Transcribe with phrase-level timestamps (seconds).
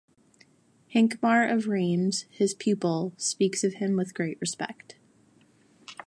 [0.95, 4.95] Hincmar of Reims, his pupil, speaks of him with great respect.